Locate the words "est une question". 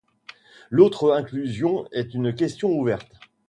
1.91-2.69